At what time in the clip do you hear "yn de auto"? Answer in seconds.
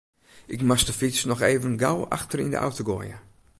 2.43-2.83